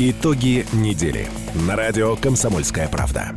[0.00, 1.26] Итоги недели
[1.66, 3.34] на радио «Комсомольская правда».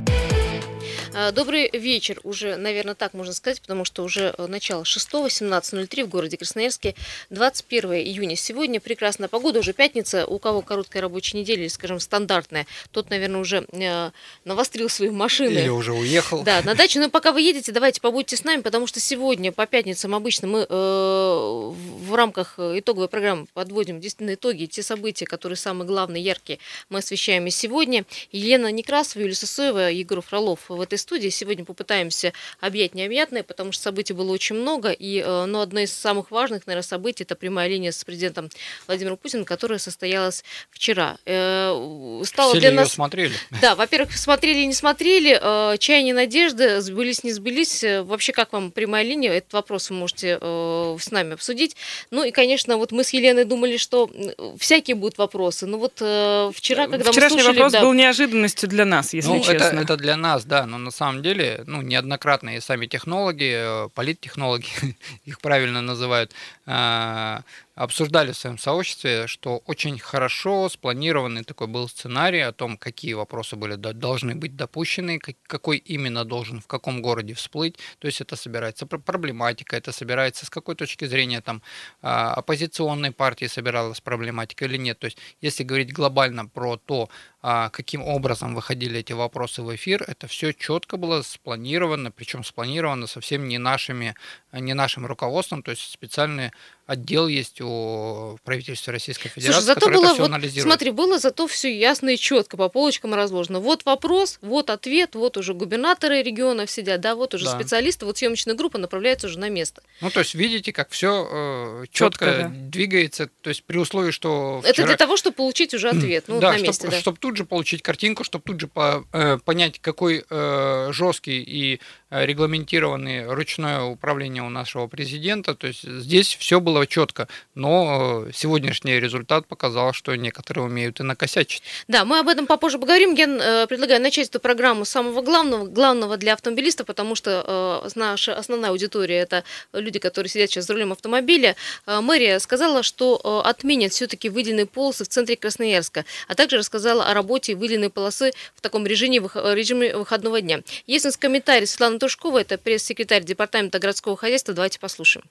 [1.14, 6.05] А, добрый вечер, уже, наверное, так можно сказать, потому что уже э, начало 6 17.03
[6.05, 6.96] в городе Красноярске,
[7.30, 8.38] 21 июня.
[8.38, 13.42] Сегодня прекрасная погода, уже пятница, у кого короткая рабочая неделя, или, скажем, стандартная, тот, наверное,
[13.42, 14.11] уже э,
[14.46, 15.60] навострил свои машины.
[15.60, 16.43] Или уже уехал.
[16.43, 17.00] Да, на дачу.
[17.00, 20.59] Но пока вы едете, давайте побудьте с нами, потому что сегодня по пятницам обычно мы
[20.59, 26.59] э, в рамках итоговой программы подводим действительно итоги, те события, которые самые главные, яркие,
[26.89, 28.06] мы освещаем и сегодня.
[28.32, 31.29] Елена Некрасова, Юлия Сосоева, Егор Фролов в этой студии.
[31.29, 34.92] Сегодня попытаемся объять необъятное, потому что событий было очень много.
[34.92, 38.50] И ну, одно из самых важных, наверное, событий– это прямая линия с президентом
[38.88, 41.17] Владимиром Путиным, которая состоялась вчера.
[41.25, 42.94] Э, стало Все для нас...
[42.94, 43.33] смотрели?
[43.61, 45.39] Да, во-первых, смотрели и не смотрели.
[45.42, 47.83] Э, чаяния, надежды, сбылись, не сбылись.
[47.83, 49.33] Вообще, как вам прямая линия?
[49.33, 51.75] Этот вопрос вы можете с нами обсудить.
[52.11, 54.09] Ну и, конечно, вот мы с Еленой думали, что
[54.58, 55.66] всякие будут вопросы.
[55.66, 57.58] Но вот вчера, когда Вчерашний мы слушали...
[57.58, 59.54] вопрос да, был неожиданностью для нас, если ну, честно.
[59.56, 63.89] Это, это для нас, да, но на самом деле, ну, неоднократно и сами технологи, э,
[63.94, 64.66] политтехнологи,
[65.25, 66.31] их правильно называют,
[66.66, 67.44] а,
[67.75, 73.55] обсуждали в своем сообществе, что очень хорошо спланированный такой был сценарий о том, какие вопросы
[73.55, 77.77] были, должны быть допущены, какой именно должен в каком городе всплыть.
[77.99, 81.61] То есть это собирается проблематика, это собирается с какой точки зрения там
[82.02, 84.99] а, оппозиционной партии собиралась проблематика или нет.
[84.99, 87.09] То есть если говорить глобально про то,
[87.42, 93.08] а, каким образом выходили эти вопросы в эфир, это все четко было спланировано, причем спланировано
[93.08, 94.16] совсем не нашими,
[94.52, 96.52] не нашим руководством, то есть специальные
[96.92, 100.64] отдел есть у правительства Российской Федерации, Слушай, зато было, это все вот, анализирует.
[100.64, 103.59] Смотри, было зато все ясно и четко по полочкам разложено.
[103.59, 107.56] Вот вопрос, вот ответ, вот уже губернаторы регионов сидят, да, вот уже да.
[107.58, 109.81] специалисты, вот съемочная группа направляется уже на место.
[110.02, 112.52] Ну, то есть видите, как все э, четко, четко да.
[112.53, 114.72] двигается, то есть при условии, что вчера...
[114.72, 117.00] Это для того, чтобы получить уже ответ, ну, да, на месте, чтобы, да.
[117.00, 121.80] чтобы тут же получить картинку, чтобы тут же по, э, понять, какой э, жесткий и
[122.14, 125.55] Э, регламентированный ручное управление у нашего президента.
[125.55, 131.03] То есть здесь все было четко, но э, сегодняшний результат показал, что некоторые умеют и
[131.03, 131.63] накосячить.
[131.87, 133.13] Да, мы об этом попозже поговорим.
[133.15, 138.35] Я э, предлагаю начать эту программу с самого главного, главного для автомобилистов, потому что наша
[138.35, 139.43] основная аудитория это
[139.73, 141.55] люди, которые сидят сейчас за рулем автомобиля.
[141.85, 147.55] Мэрия сказала, что отменят все-таки выделенные полосы в центре Красноярска, а также рассказала о работе
[147.55, 150.61] выделенной полосы в таком режиме, режиме выходного дня.
[150.87, 154.53] Есть у нас комментарий Светланы Тушкова, это пресс-секретарь Департамента городского хозяйства.
[154.53, 155.25] Давайте послушаем.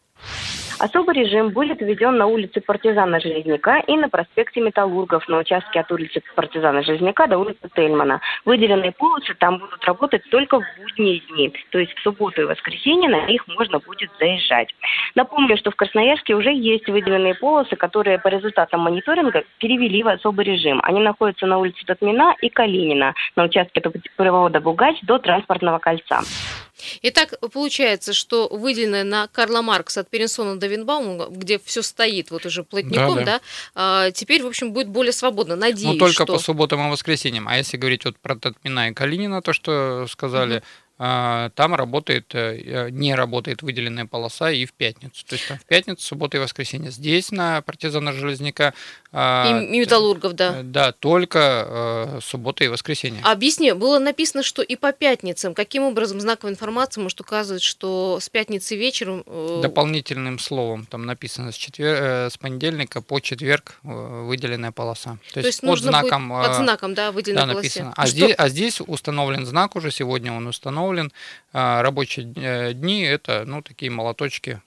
[0.80, 5.92] Особый режим будет введен на улице Партизана Железняка и на проспекте Металлургов на участке от
[5.92, 8.22] улицы Партизана Железняка до улицы Тельмана.
[8.46, 13.10] Выделенные полосы там будут работать только в будние дни, то есть в субботу и воскресенье
[13.10, 14.74] на них можно будет заезжать.
[15.14, 20.46] Напомню, что в Красноярске уже есть выделенные полосы, которые по результатам мониторинга перевели в особый
[20.46, 20.80] режим.
[20.82, 26.22] Они находятся на улице Татмина и Калинина на участке от путепровода Бугач до транспортного кольца.
[27.02, 32.46] Итак, получается, что выделенная на Карла Маркса от Перенсона до Винбаума, где все стоит вот
[32.46, 33.24] уже плотником, да, да.
[33.24, 33.40] да
[33.74, 35.56] а, теперь, в общем, будет более свободно.
[35.56, 36.26] Надеюсь, Ну, только что...
[36.26, 37.48] по субботам и воскресеньям.
[37.48, 40.64] А если говорить вот про Татмина и Калинина, то, что сказали, угу
[41.00, 45.24] там работает, э, не работает выделенная полоса и в пятницу.
[45.26, 46.90] То есть там в пятницу, субботу и воскресенье.
[46.90, 48.74] Здесь на партизана Железняка...
[49.12, 50.60] А, и, и металлургов, да.
[50.60, 53.22] Э, да, только э, суббота и воскресенье.
[53.24, 55.54] Объясни, было написано, что и по пятницам.
[55.54, 59.24] Каким образом знаковая информация может указывать, что с пятницы вечером...
[59.62, 62.30] Дополнительным словом там написано с, четвер...
[62.30, 65.18] с понедельника по четверг выделенная полоса.
[65.28, 66.30] То, То есть, есть под знаком...
[66.30, 67.92] под знаком, да, выделенной да, написано.
[67.96, 71.12] А, здесь, а здесь установлен знак уже, сегодня он установлен.
[71.52, 74.60] А, рабочие э, дни– это ну, такие молоточки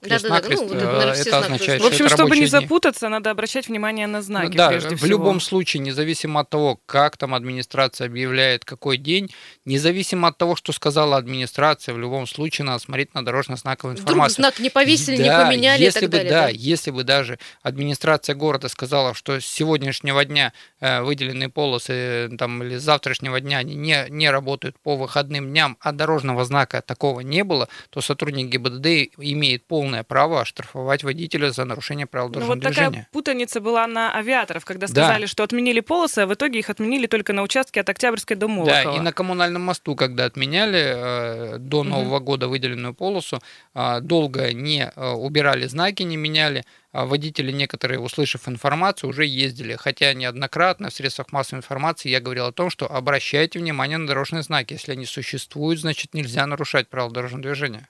[0.00, 0.92] Крест-накрест, да, да, да.
[0.92, 4.56] Ну, это знак, означает, В общем, что чтобы не запутаться, надо обращать внимание на знаки,
[4.56, 5.08] Да, прежде в всего.
[5.08, 9.30] любом случае, независимо от того, как там администрация объявляет какой день,
[9.66, 14.36] независимо от того, что сказала администрация, в любом случае надо смотреть на дорожно-знаковую информацию.
[14.36, 16.30] Вдруг знак не повесили, да, не поменяли если и так бы, далее.
[16.32, 21.92] Да, да, если бы даже администрация города сказала, что с сегодняшнего дня э, выделенные полосы
[21.92, 26.46] э, там, или с завтрашнего дня они не, не работают по выходным дням, а дорожного
[26.46, 28.86] знака такого не было, то сотрудник ГИБДД
[29.18, 32.90] имеет полное полное право оштрафовать водителя за нарушение правил дорожного ну, вот движения.
[32.90, 35.26] такая путаница была на авиаторов, когда сказали, да.
[35.26, 38.84] что отменили полосы, а в итоге их отменили только на участке от Октябрьской до Молокова.
[38.84, 42.24] Да, и на коммунальном мосту, когда отменяли э, до Нового угу.
[42.24, 43.40] года выделенную полосу,
[43.74, 49.76] э, долго не э, убирали знаки, не меняли, а водители некоторые, услышав информацию, уже ездили.
[49.76, 54.42] Хотя неоднократно в средствах массовой информации я говорил о том, что обращайте внимание на дорожные
[54.42, 54.74] знаки.
[54.74, 57.88] Если они существуют, значит нельзя нарушать правила дорожного движения.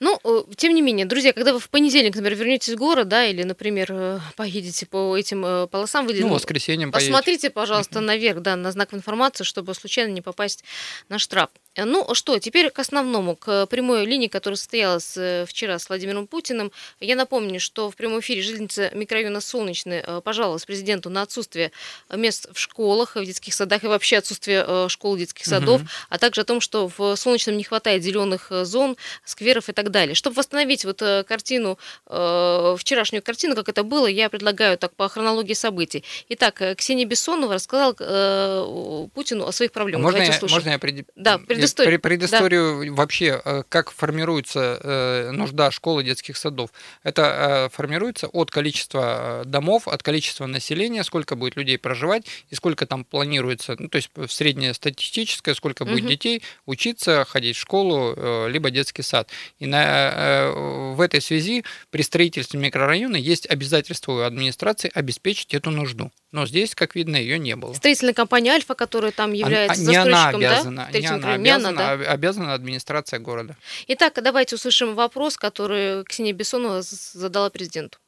[0.00, 3.24] Ну, э, тем не менее, друзья, когда вы в понедельник, например, вернетесь в город, да,
[3.24, 7.50] или, например, э, поедете по этим э, полосам выделенным, ну, воскресеньем посмотрите, поедете.
[7.50, 10.64] пожалуйста, наверх, да, на знак информации, чтобы случайно не попасть
[11.08, 11.50] на штраф.
[11.76, 15.16] Ну что, теперь к основному, к прямой линии, которая состоялась
[15.48, 16.70] вчера с Владимиром Путиным.
[17.00, 21.72] Я напомню, что в прямом эфире жительница микрорайона Солнечный пожаловалась президенту на отсутствие
[22.10, 25.90] мест в школах, в детских садах и вообще отсутствие школ, детских садов, угу.
[26.08, 30.14] а также о том, что в Солнечном не хватает зеленых зон, скверов и так далее.
[30.14, 35.08] Чтобы восстановить вот э, картину, э, вчерашнюю картину, как это было, я предлагаю так по
[35.08, 36.04] хронологии событий.
[36.28, 37.92] Итак, э, Ксения Бессонова рассказала
[39.14, 40.12] Путину о своих проблемах.
[40.12, 41.06] Можно, я, можно я пред...
[41.16, 42.92] да, предысторию, предысторию да.
[42.92, 46.70] вообще, как формируется нужда школы детских садов?
[47.02, 53.04] Это формируется от количества домов, от количества населения, сколько будет людей проживать и сколько там
[53.04, 56.08] планируется, ну, то есть среднее статистическое, сколько будет угу.
[56.08, 59.28] детей учиться, ходить в школу, либо детский сад.
[59.58, 65.70] И на, э, в этой связи при строительстве микрорайона есть обязательство у администрации обеспечить эту
[65.70, 66.10] нужду.
[66.32, 67.74] Но здесь, как видно, ее не было.
[67.74, 70.98] Строительная компания «Альфа», которая там является она, застройщиком, не она обязана, да?
[70.98, 71.92] Не она обязана, да?
[72.10, 73.54] обязана администрация города.
[73.86, 77.98] Итак, давайте услышим вопрос, который Ксения Бессонова задала президенту.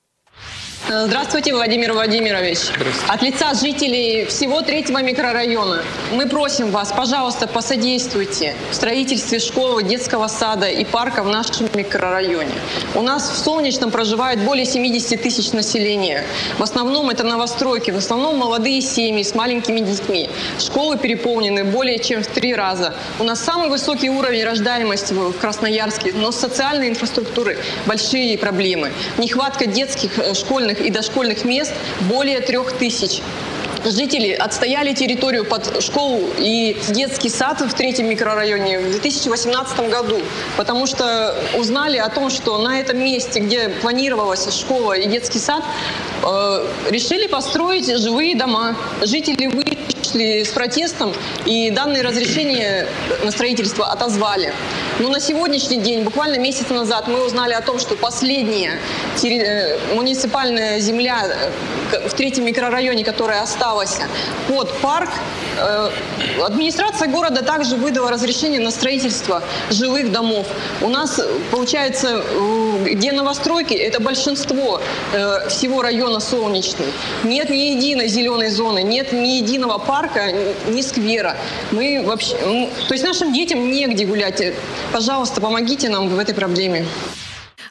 [0.86, 2.58] Здравствуйте, Владимир Владимирович.
[2.58, 3.06] Здравствуйте.
[3.08, 5.82] От лица жителей всего третьего микрорайона
[6.12, 12.52] мы просим вас, пожалуйста, посодействуйте в строительстве школы, детского сада и парка в нашем микрорайоне.
[12.94, 16.22] У нас в Солнечном проживает более 70 тысяч населения.
[16.58, 20.28] В основном это новостройки, в основном молодые семьи с маленькими детьми.
[20.58, 22.94] Школы переполнены более чем в три раза.
[23.19, 28.92] У нас самый высокий уровень рождаемости в Красноярске, но с социальной инфраструктурой большие проблемы.
[29.16, 31.73] Нехватка детских э, школьных школьных и дошкольных мест
[32.09, 33.21] более трех тысяч.
[33.85, 40.21] Жители отстояли территорию под школу и детский сад в третьем микрорайоне в 2018 году,
[40.56, 45.62] потому что узнали о том, что на этом месте, где планировалась школа и детский сад,
[46.23, 48.75] э, решили построить живые дома.
[49.03, 51.12] Жители вышли с протестом,
[51.44, 52.87] и данные разрешения
[53.23, 54.55] на строительство отозвали.
[55.00, 58.79] Но на сегодняшний день, буквально месяц назад, мы узнали о том, что последняя
[59.25, 61.50] э, муниципальная земля
[61.93, 63.99] э, в третьем микрорайоне, которая осталась
[64.49, 65.11] под парк,
[65.58, 65.91] э,
[66.44, 70.46] администрация города также выдала разрешение на строительство жилых домов.
[70.81, 71.20] У нас,
[71.50, 72.23] получается,
[72.85, 74.81] где новостройки, это большинство
[75.49, 76.93] всего района Солнечный.
[77.25, 80.32] Нет ни единой зеленой зоны, нет ни единого парка,
[80.69, 81.37] ни сквера.
[81.73, 84.55] Мы вообще, то есть нашим детям негде гулять.
[84.92, 86.86] Пожалуйста, помогите нам в этой проблеме.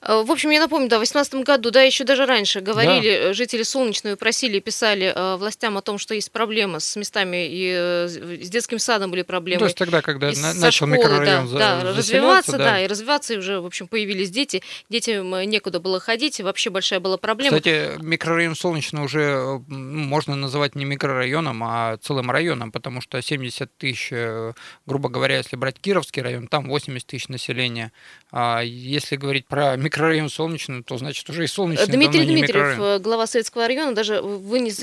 [0.05, 3.29] Э, в общем, я напомню, да, в 2018 году, да, еще даже раньше говорили, да.
[3.29, 8.07] Э, жители Солнечного просили, писали э, властям о том, что есть проблемы с местами, и
[8.07, 9.59] с детским садом были проблемы.
[9.59, 12.57] То есть тогда, когда на, начал школы, микрорайон да, да, развиваться, да.
[12.57, 16.69] да, и развиваться, и уже, в общем, появились дети, детям некуда было ходить, и вообще
[16.69, 17.57] большая была проблема.
[17.57, 24.11] Кстати, микрорайон Солнечный уже можно называть не микрорайоном, а целым районом, потому что 70 тысяч,
[24.85, 27.91] грубо говоря, если брать Кировский район, там 80 тысяч населения.
[28.31, 32.99] А если говорить про микрорайон, микрорайон Солнечный, то значит уже и Солнечный Дмитрий Дмитриев, э,
[32.99, 34.73] глава Советского района, даже вынес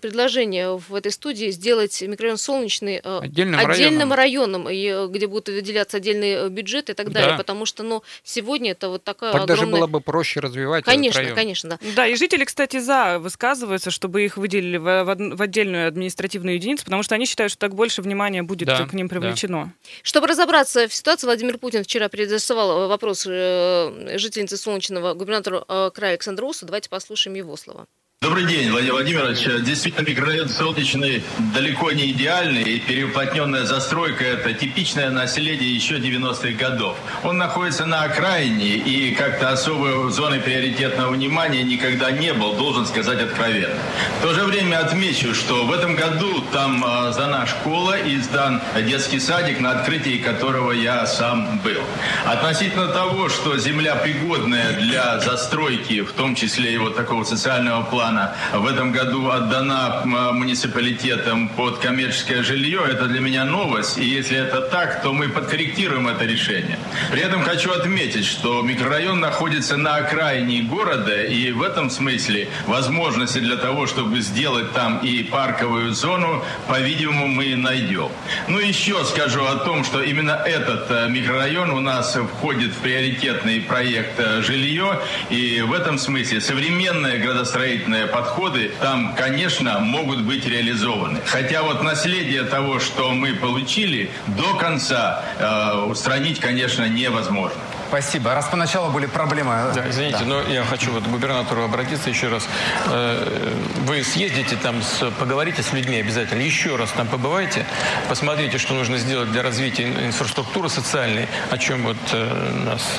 [0.00, 4.66] предложение в этой студии сделать микрорайон Солнечный э, отдельным, отдельным районом.
[4.66, 7.36] районом, э, где будут выделяться отдельные бюджеты и так далее, да.
[7.36, 9.66] потому что ну, сегодня это вот такая так огромная...
[9.66, 11.36] даже было бы проще развивать Конечно, этот район.
[11.36, 11.78] конечно, да.
[11.96, 17.02] Да, и жители, кстати, за высказываются, чтобы их выделили в, в отдельную административную единицу, потому
[17.02, 19.64] что они считают, что так больше внимания будет да, к ним привлечено.
[19.64, 19.90] Да.
[20.02, 26.48] Чтобы разобраться в ситуации, Владимир Путин вчера предоставил вопрос жительницы Солнечного губернатору э, края Александру
[26.48, 26.66] Усу.
[26.66, 27.86] Давайте послушаем его слова.
[28.22, 29.64] Добрый день, Владимир Владимирович.
[29.64, 31.22] Действительно, микрорайон Солнечный
[31.54, 36.98] далеко не идеальный, и переуплотненная застройка– это типичное население еще 90-х годов.
[37.24, 43.22] Он находится на окраине, и как-то особой зоны приоритетного внимания никогда не был, должен сказать
[43.22, 43.78] откровенно.
[44.18, 48.60] В то же время отмечу, что в этом году там э, сдана школа и сдан
[48.86, 51.80] детский садик, на открытии которого я сам был.
[52.26, 58.09] Относительно того, что земля пригодная для застройки, в том числе и вот такого социального плана,
[58.10, 63.98] плана в этом году отдана муниципалитетам под коммерческое жилье, это для меня новость.
[63.98, 66.78] И если это так, то мы подкорректируем это решение.
[67.10, 73.38] При этом хочу отметить, что микрорайон находится на окраине города, и в этом смысле возможности
[73.38, 78.08] для того, чтобы сделать там и парковую зону, по-видимому, мы найдем.
[78.48, 83.60] Ну, еще скажу о том, что именно этот э, микрорайон у нас входит в приоритетный
[83.60, 85.00] проект э, жилье,
[85.30, 91.20] и в этом смысле современное градостроительное разные подходы там, конечно, могут быть реализованы.
[91.26, 97.60] Хотя вот наследие того, что мы получили, до конца э, устранить, конечно, невозможно.
[97.90, 98.34] Спасибо.
[98.34, 99.72] Раз поначалу были проблемы...
[99.74, 100.24] Да, извините, да.
[100.24, 102.48] но я хочу вот к губернатору обратиться еще раз.
[102.86, 103.52] Э,
[103.84, 107.66] вы съездите там, с, поговорите с людьми обязательно, еще раз там побывайте,
[108.08, 112.96] посмотрите, что нужно сделать для развития инфраструктуры социальной, о чем вот э, нас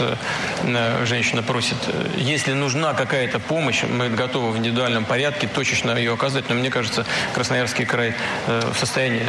[0.65, 1.77] э, женщина просит.
[2.17, 7.05] Если нужна какая-то помощь, мы готовы в индивидуальном порядке точечно ее оказать, но мне кажется,
[7.33, 8.13] Красноярский край
[8.45, 9.24] в состоянии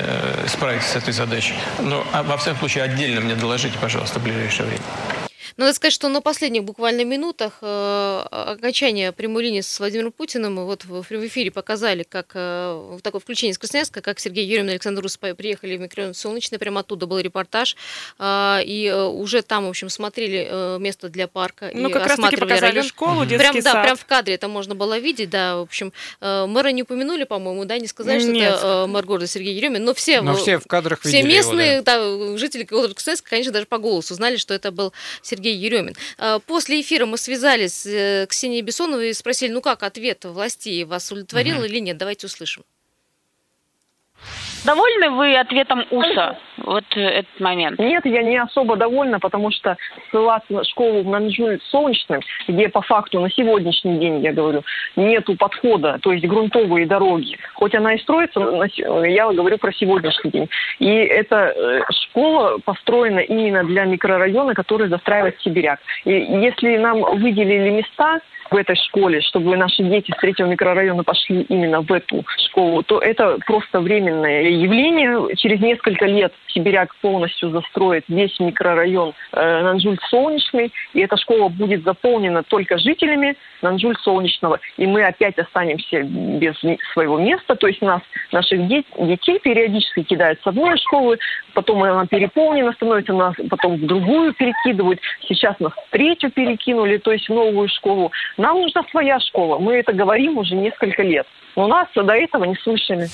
[0.49, 1.55] справиться с этой задачей.
[1.79, 5.22] Но а, во всяком случае отдельно мне доложите, пожалуйста, в ближайшее время.
[5.57, 10.85] Надо сказать, что на последних буквально минутах э, окончания прямой линии с Владимиром Путиным вот
[10.85, 15.03] в, в эфире показали, как э, такое включение из Красноярска, как Сергей Юрьевна и Александр
[15.03, 17.77] Рус приехали в микрорайон Солнечный, прямо оттуда был репортаж,
[18.19, 22.19] э, и уже там, в общем, смотрели э, место для парка ну, и как раз
[22.19, 22.87] таки показали район.
[22.87, 23.73] школу, детский прям, сад.
[23.75, 27.25] Да, прям в кадре это можно было видеть, да, в общем, э, мэра не упомянули,
[27.25, 28.55] по-моему, да, не сказали, что Нет.
[28.55, 31.83] это э, мэр города Сергей Еремин, но все, но все в кадрах все местные, его,
[31.83, 31.99] да.
[31.99, 34.93] да, жители города Красноярска, конечно, даже по голосу знали, что это был
[35.23, 35.95] Сергей Еремин.
[36.19, 40.85] Э, после эфира мы связались с э, Ксенией Бессоновой и спросили, ну как ответ властей
[40.85, 41.65] вас удовлетворил угу.
[41.65, 41.97] или нет?
[41.97, 42.65] Давайте услышим.
[44.65, 46.39] Довольны вы ответом УСА?
[46.59, 47.79] Вот э, этот момент.
[47.81, 49.77] Нет, я не особо довольна, потому что
[50.11, 54.63] ссылаться на школу в Нанжуе Солнечном, где по факту на сегодняшний день, я говорю,
[54.95, 57.37] нету подхода, то есть грунтовые дороги.
[57.55, 58.41] Хоть она и строится,
[59.05, 60.49] я говорю про сегодняшний день.
[60.79, 65.81] И эта э, школа построена именно для микрорайона, который застраивает сибиряк.
[66.05, 68.21] И если нам выделили места,
[68.53, 72.99] в этой школе, чтобы наши дети с третьего микрорайона пошли именно в эту школу, то
[72.99, 75.35] это просто временное явление.
[75.37, 82.43] Через несколько лет Сибиряк полностью застроит весь микрорайон э, Нанжуль-Солнечный, и эта школа будет заполнена
[82.43, 86.55] только жителями Нанжуль-Солнечного, и мы опять останемся без
[86.93, 91.19] своего места, то есть нас, наших де- детей периодически кидают с одной школы,
[91.55, 97.13] потом она переполнена становится, нас потом в другую перекидывают, сейчас нас в третью перекинули, то
[97.13, 98.13] есть в новую школу.
[98.43, 99.59] Нам нужна своя школа.
[99.59, 101.29] Мы это говорим уже несколько лет.
[101.55, 103.07] Но нас до этого не слышали.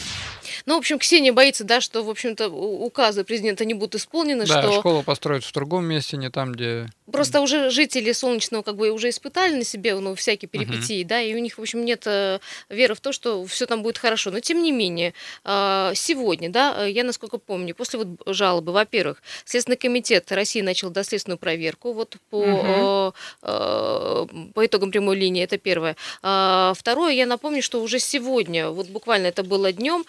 [0.68, 4.44] Ну, в общем, Ксения боится, да, что, в общем-то, указы президента не будут исполнены.
[4.44, 4.72] Да, что...
[4.72, 6.90] школу построят в другом месте, не там, где...
[7.10, 11.06] Просто уже жители Солнечного как бы уже испытали на себе ну, всякие перипетии, uh-huh.
[11.06, 13.96] да, и у них, в общем, нет э, веры в то, что все там будет
[13.96, 14.30] хорошо.
[14.30, 19.78] Но, тем не менее, э, сегодня, да, я, насколько помню, после вот жалобы, во-первых, Следственный
[19.78, 23.14] комитет России начал доследственную проверку вот по, uh-huh.
[23.42, 25.96] э, по итогам прямой линии, это первое.
[26.22, 30.04] А, второе, я напомню, что уже сегодня, вот буквально это было днем,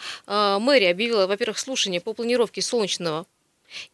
[0.58, 3.28] мэрия объявила, во-первых, слушание по планировке Солнечного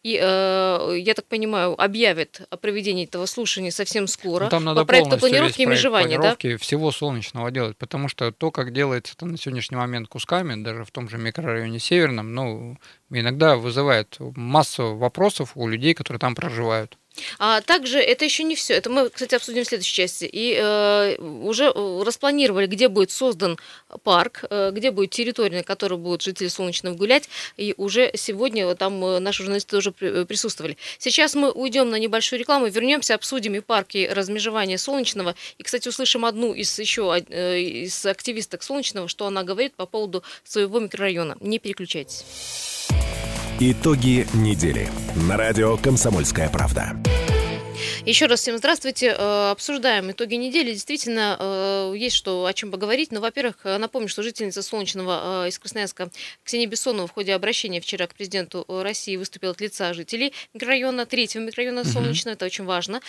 [0.04, 4.46] и, э, я так понимаю, объявят о проведении этого слушания совсем скоро.
[4.46, 6.36] Ну, там надо по проекту планировки и межевания, да?
[6.58, 10.92] всего солнечного делать, потому что то, как делается это на сегодняшний момент кусками, даже в
[10.92, 12.78] том же микрорайоне Северном, ну,
[13.10, 16.98] иногда вызывает массу вопросов у людей, которые там проживают.
[17.40, 18.74] А также это еще не все.
[18.74, 20.30] Это мы, кстати, обсудим в следующей части.
[20.32, 23.58] И э, уже распланировали, где будет создан
[24.04, 27.30] парк, э, где будет территория, на которой будут жители Солнечного гулять.
[27.58, 30.78] И уже сегодня там э, наши журналисты тоже э, присутствовали.
[30.98, 35.36] Сейчас мы уйдем на небольшую рекламу, вернемся, обсудим и парки размежевания Солнечного.
[35.58, 40.24] И, кстати, услышим одну из еще э, из активисток Солнечного, что она говорит по поводу
[40.44, 41.38] своего микрорайона.
[41.40, 42.26] Не переключайтесь.
[43.58, 46.92] Итоги недели на радио «Комсомольская правда».
[48.06, 49.16] Еще раз всем здравствуйте.
[49.18, 50.72] Э, обсуждаем итоги недели.
[50.74, 53.12] Действительно, э, есть что о чем поговорить.
[53.12, 56.12] Но, во-первых, напомню, что жительница Солнечного э, из Красноярска
[56.44, 61.42] Ксения Бессонова в ходе обращения вчера к президенту России выступила от лица жителей микрорайона, третьего
[61.42, 62.34] микрорайона Солнечного.
[62.34, 62.36] Угу.
[62.36, 63.02] Это очень важно.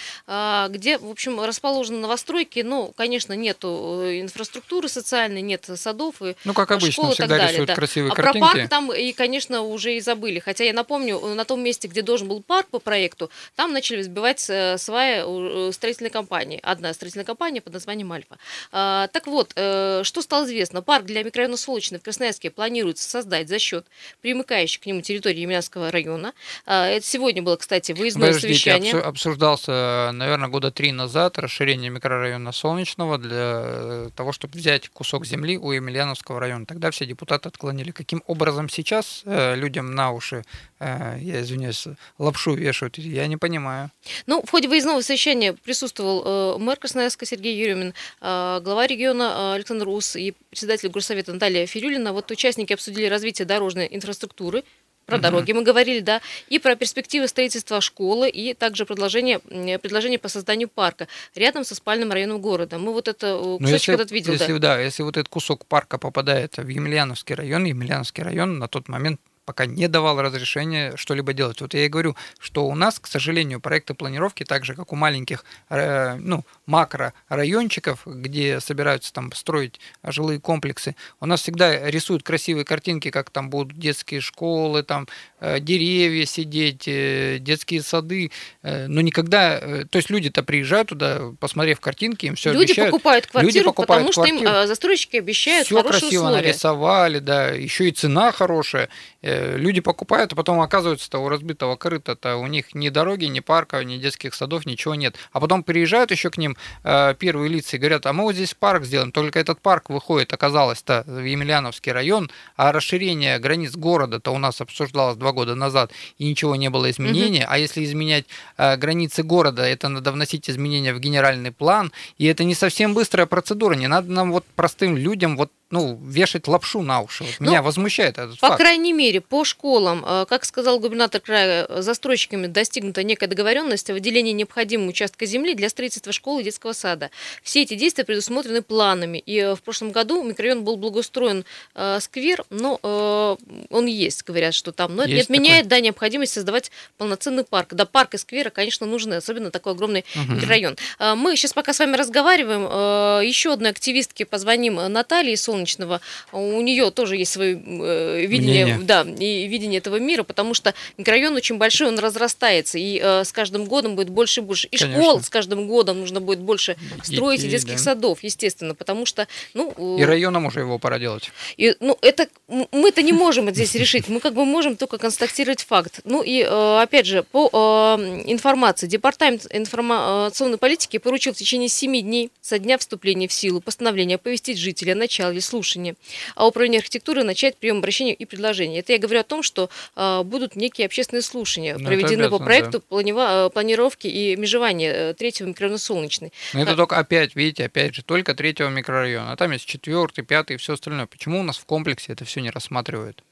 [0.70, 2.60] Где, в общем, расположены новостройки.
[2.60, 7.68] Но, конечно, нет инфраструктуры социальной, нет садов и Ну, как обычно, школ всегда далее, рисуют
[7.68, 7.74] да.
[7.74, 8.38] красивые а картинки.
[8.38, 10.38] про парк там и, конечно, уже и забыли.
[10.38, 14.50] Хотя я напомню, на том месте, где должен был парк по проекту, там начали взбивать
[14.86, 16.60] свая у строительной компании.
[16.62, 18.38] Одна строительная компания под названием «Альфа».
[18.72, 20.80] А, так вот, э, что стало известно?
[20.80, 23.86] Парк для микрорайона Солнечный в Красноярске планируется создать за счет
[24.22, 26.32] примыкающей к нему территории Емельянского района.
[26.66, 28.94] А, это сегодня было, кстати, выездное Подождите, совещание.
[28.94, 35.58] обсуждался, наверное, года три назад расширение микрорайона Солнечного для э, того, чтобы взять кусок земли
[35.58, 36.64] у Емельяновского района.
[36.64, 37.90] Тогда все депутаты отклонили.
[37.90, 40.44] Каким образом сейчас э, людям на уши,
[40.80, 41.86] я извиняюсь,
[42.18, 43.90] лапшу вешают, я не понимаю.
[44.26, 49.54] Ну, в ходе выездного совещания присутствовал э, мэр Красноярска Сергей Юрьевин, э, глава региона э,
[49.54, 52.12] Александр Ус и председатель горсовета Наталья Фирюлина.
[52.12, 54.64] Вот участники обсудили развитие дорожной инфраструктуры,
[55.06, 60.28] про дороги мы говорили, да, и про перспективы строительства школы, и также предложение, предложение по
[60.28, 61.06] созданию парка
[61.36, 62.76] рядом со спальным районом города.
[62.78, 64.74] Мы вот это кусочек если, этот видел, если, да.
[64.74, 64.80] да.
[64.80, 69.64] Если вот этот кусок парка попадает в Емельяновский район, Емельяновский район на тот момент пока
[69.64, 71.60] не давал разрешения что-либо делать.
[71.62, 74.96] Вот я и говорю, что у нас, к сожалению, проекты планировки, так же как у
[74.96, 82.64] маленьких, э, ну, макро-райончиков, где собираются там строить жилые комплексы, у нас всегда рисуют красивые
[82.64, 85.06] картинки, как там будут детские школы, там
[85.40, 88.30] деревья сидеть, э, детские сады,
[88.62, 92.90] но никогда, то есть люди-то приезжают туда, посмотрев картинки, им все люди обещают.
[92.90, 96.36] Покупают квартиру, люди покупают потому квартиру, что им застройщики обещают все красиво условия.
[96.36, 98.88] нарисовали, да, еще и цена хорошая.
[99.22, 103.96] Люди покупают, а потом оказывается-то у разбитого корыта-то у них ни дороги, ни парка, ни
[103.98, 105.16] детских садов, ничего нет.
[105.32, 108.54] А потом приезжают еще к ним э, первые лица и говорят, а мы вот здесь
[108.54, 114.38] парк сделаем, только этот парк выходит, оказалось-то, в Емельяновский район, а расширение границ города-то у
[114.38, 117.48] нас обсуждалось два года назад, и ничего не было изменений, угу.
[117.48, 118.26] а если изменять
[118.58, 123.26] э, границы города, это надо вносить изменения в генеральный план, и это не совсем быстрая
[123.26, 127.24] процедура, не надо нам вот простым людям вот ну, вешать лапшу на уши.
[127.24, 128.52] Вот ну, меня возмущает этот по факт.
[128.52, 133.90] По крайней мере, по школам, э, как сказал губернатор края, э, застройщиками достигнута некая договоренность
[133.90, 137.10] о выделении необходимого участка земли для строительства школы и детского сада.
[137.42, 139.18] Все эти действия предусмотрены планами.
[139.18, 141.44] И э, в прошлом году микрорайон был благоустроен
[141.74, 143.36] э, сквер, но э,
[143.70, 144.94] он есть, говорят, что там.
[144.94, 147.74] Но это есть не отменяет да, необходимость создавать полноценный парк.
[147.74, 150.34] Да, парк и скверы, конечно, нужны, особенно такой огромный угу.
[150.34, 150.76] микрорайон.
[151.16, 156.00] Мы сейчас пока с вами разговариваем, еще одной активистке позвоним Наталье Сон солнечного,
[156.32, 158.86] у нее тоже есть свое э, видение, Мнение.
[158.86, 163.32] да, и видение этого мира, потому что микрорайон очень большой, он разрастается, и э, с
[163.32, 164.68] каждым годом будет больше и больше.
[164.68, 165.02] И Конечно.
[165.02, 167.78] школ с каждым годом нужно будет больше строить, Детей, и детских да.
[167.78, 169.72] садов, естественно, потому что, ну...
[169.76, 171.30] Э, и районом уже его пора делать.
[171.56, 176.00] И, ну, это, мы-то не можем здесь решить, мы как бы можем только констатировать факт.
[176.04, 182.00] Ну и, э, опять же, по э, информации, Департамент информационной политики поручил в течение 7
[182.00, 185.96] дней со дня вступления в силу постановления оповестить жителей о начале слушания,
[186.34, 188.80] а управление архитектуры начать прием обращений и предложений.
[188.80, 192.78] Это я говорю о том, что э, будут некие общественные слушания, ну, проведены по проекту
[192.78, 192.84] да.
[192.88, 196.32] планива, планировки и межевания э, третьего микрорайона Солнечный.
[196.52, 196.76] Но это а...
[196.76, 200.74] только опять, видите, опять же, только третьего микрорайона, а там есть четвертый, пятый и все
[200.74, 201.06] остальное.
[201.06, 203.22] Почему у нас в комплексе это все не рассматривают?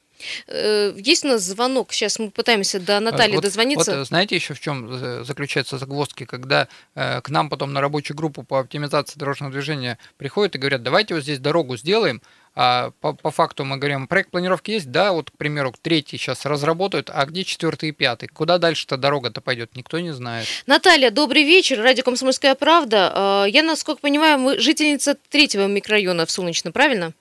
[0.47, 3.99] Э, есть у нас звонок, сейчас мы пытаемся до Натальи вот, дозвониться.
[3.99, 8.43] Вот знаете еще в чем заключается загвоздки, когда э, к нам потом на рабочую группу
[8.43, 12.23] по оптимизации дорожного движения приходят и говорят, давайте вот здесь дорогу сделаем,
[12.57, 16.47] а по, по факту мы говорим, проект планировки есть, да, вот, к примеру, третий сейчас
[16.47, 18.29] разработают, а где четвертый и пятый?
[18.29, 20.47] Куда дальше-то дорога-то пойдет, никто не знает.
[20.67, 23.45] Наталья, добрый вечер, радио «Комсомольская правда».
[23.47, 27.13] Э, я, насколько понимаю, мы жительница третьего микрорайона в Солнечном, правильно?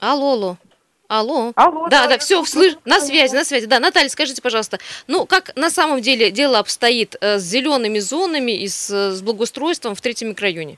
[0.00, 0.58] Алло, алло.
[1.08, 1.52] Алло.
[1.56, 1.88] Алло.
[1.88, 2.76] Да, да, да все, слыш...
[2.84, 3.66] на связи, на связи.
[3.66, 8.52] Да, Наталья, скажите, пожалуйста, ну как на самом деле дело обстоит э, с зелеными зонами
[8.52, 10.76] и с, э, с благоустройством в третьем микрорайоне?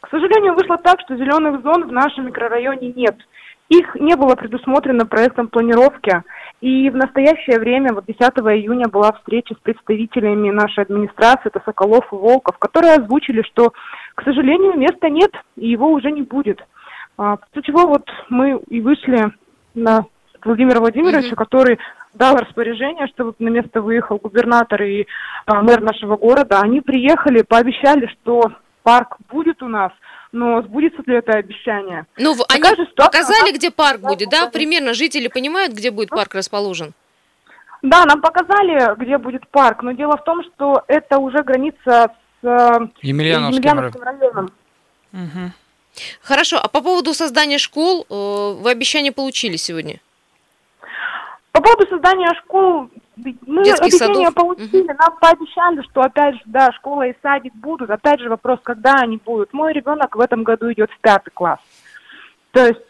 [0.00, 3.16] К сожалению, вышло так, что зеленых зон в нашем микрорайоне нет.
[3.68, 6.24] Их не было предусмотрено проектом планировки.
[6.60, 12.12] И в настоящее время, вот 10 июня была встреча с представителями нашей администрации, это Соколов
[12.12, 13.72] и Волков, которые озвучили, что,
[14.16, 16.60] к сожалению, места нет, и его уже не будет.
[17.20, 19.30] А, после чего вот мы и вышли
[19.74, 20.06] на
[20.42, 21.36] Владимира Владимировича, mm-hmm.
[21.36, 21.78] который
[22.14, 25.06] дал распоряжение, чтобы на место выехал губернатор и
[25.44, 26.60] а, мэр нашего города.
[26.60, 28.52] Они приехали, пообещали, что
[28.82, 29.92] парк будет у нас,
[30.32, 32.06] но сбудется ли это обещание?
[32.16, 34.48] Ну, Такая они показали, где парк будет, да?
[34.48, 36.94] Примерно жители понимают, где будет парк расположен?
[37.82, 42.46] Да, нам показали, где будет парк, но дело в том, что это уже граница с
[42.46, 44.50] э, Емельяновским, Емельяновским районом.
[45.12, 45.52] Угу.
[46.22, 50.00] Хорошо, а по поводу создания школ э, вы обещание получили сегодня?
[51.52, 52.90] По поводу создания школ
[53.46, 54.34] мы Детских объяснение садов.
[54.34, 54.94] получили, угу.
[54.98, 57.90] нам пообещали, что опять же, да, школа и садик будут.
[57.90, 59.52] Опять же вопрос, когда они будут.
[59.52, 61.58] Мой ребенок в этом году идет в пятый класс.
[62.52, 62.80] То есть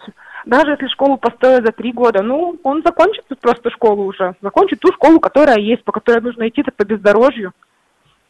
[0.46, 4.34] даже если школу построят за три года, ну, он закончит просто школу уже.
[4.40, 7.52] Закончит ту школу, которая есть, по которой нужно идти по бездорожью.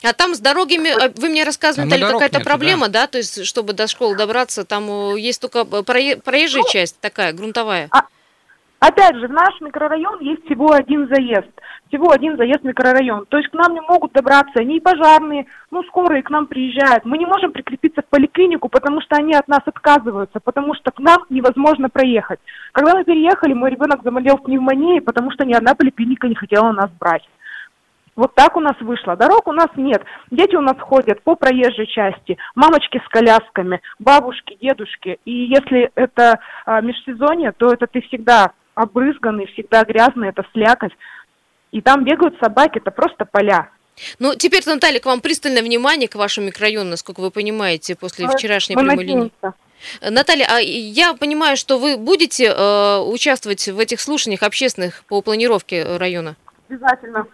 [0.03, 3.03] А там с дорогами, а, вы мне рассказывали, Наталья, какая-то проблема, да.
[3.03, 3.07] да?
[3.07, 7.35] То есть, чтобы до школы добраться, там э, есть только э, проезжая ну, часть такая,
[7.35, 7.89] грунтовая.
[7.91, 8.07] А,
[8.79, 11.51] опять же, в наш микрорайон есть всего один заезд.
[11.89, 13.27] Всего один заезд в микрорайон.
[13.27, 17.05] То есть к нам не могут добраться ни пожарные, ну, скорые к нам приезжают.
[17.05, 21.01] Мы не можем прикрепиться в поликлинику, потому что они от нас отказываются, потому что к
[21.01, 22.41] нам невозможно проехать.
[22.73, 26.91] Когда мы переехали, мой ребенок заболел пневмонией, потому что ни одна поликлиника не хотела нас
[26.99, 27.29] брать.
[28.21, 29.17] Вот так у нас вышло.
[29.17, 30.03] Дорог у нас нет.
[30.31, 35.19] Дети у нас ходят по проезжей части, мамочки с колясками, бабушки, дедушки.
[35.25, 40.93] И если это а, межсезонье, то это ты всегда обрызганный, всегда грязный, это слякоть.
[41.73, 43.71] И там бегают собаки, это просто поля.
[44.19, 48.77] Ну, теперь, Наталья, к вам пристальное внимание к вашему микрорайону, насколько вы понимаете, после вчерашней
[48.77, 49.33] мы прямой линии.
[50.03, 55.97] Наталья, а я понимаю, что вы будете э, участвовать в этих слушаниях общественных по планировке
[55.97, 56.37] района?
[56.69, 57.27] Обязательно.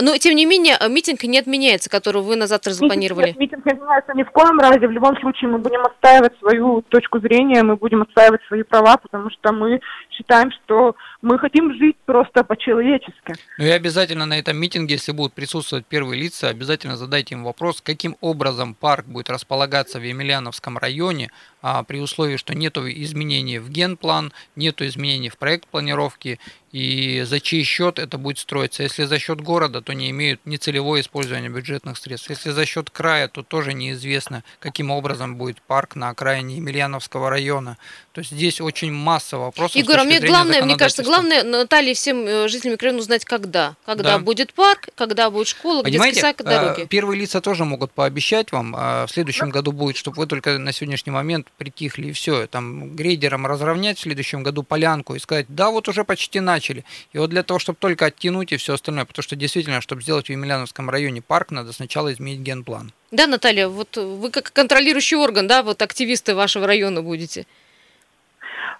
[0.00, 3.28] Но, тем не менее, митинг не отменяется, который вы на завтра запланировали.
[3.28, 4.86] Нет, митинг не отменяется ни в коем разе.
[4.86, 9.30] В любом случае мы будем отстаивать свою точку зрения, мы будем отстаивать свои права, потому
[9.30, 13.34] что мы считаем, что мы хотим жить просто по-человечески.
[13.58, 17.80] Ну и обязательно на этом митинге, если будут присутствовать первые лица, обязательно задайте им вопрос,
[17.80, 21.30] каким образом парк будет располагаться в Емельяновском районе,
[21.60, 26.38] при условии, что нет изменений в генплан, нет изменений в проект планировки,
[26.72, 28.82] и за чей счет это будет строиться.
[28.82, 32.28] Если за счет города, то не имеют нецелевое использование бюджетных средств.
[32.28, 37.78] Если за счет края, то тоже неизвестно, каким образом будет парк на окраине Емельяновского района.
[38.12, 39.76] То есть здесь очень масса вопросов.
[39.76, 43.76] Егор, а мне главное, мне кажется, главное Наталье всем э, жителям микрорайона узнать, когда.
[43.86, 44.18] Когда да.
[44.18, 46.86] будет парк, когда будет школа, Понимаете, детский сад, дороги.
[46.86, 50.72] Первые лица тоже могут пообещать вам, а в следующем году будет, чтобы вы только на
[50.72, 52.46] сегодняшний момент притихли и все.
[52.46, 56.84] Там грейдером разровнять в следующем году полянку и сказать, да, вот уже почти начали.
[57.12, 60.26] И вот для того, чтобы только оттянуть и все остальное, потому что действительно, чтобы сделать
[60.26, 62.92] в Емельяновском районе парк, надо сначала изменить генплан.
[63.10, 67.46] Да, Наталья, вот вы как контролирующий орган, да, вот активисты вашего района будете.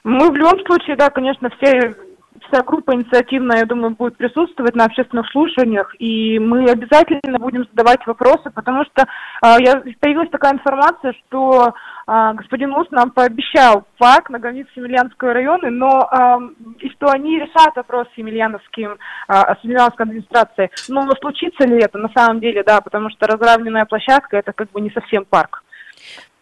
[0.05, 1.95] Мы в любом случае, да, конечно, все
[2.51, 8.07] вся группа инициативная, я думаю, будет присутствовать на общественных слушаниях, и мы обязательно будем задавать
[8.07, 11.75] вопросы, потому что э, я, появилась такая информация, что
[12.07, 17.39] э, господин Ус нам пообещал парк на границе Емельянского района, но э, и что они
[17.39, 18.93] решат вопрос с Емельяновским,
[19.29, 20.71] э, с Емельяновской администрацией.
[20.89, 24.81] Но случится ли это на самом деле, да, потому что разравненная площадка это как бы
[24.81, 25.63] не совсем парк.